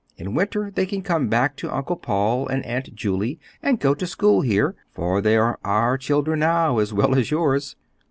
[0.17, 4.07] In winter they can come back to Uncle Paul and Aunt Julie and go to
[4.07, 7.75] school here, for they are our children now, as well as yours."